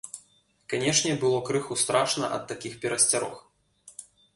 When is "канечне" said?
0.73-1.11